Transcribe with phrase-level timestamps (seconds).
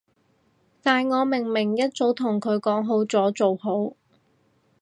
[0.81, 3.93] 但我明明一早同佢講好咗，做好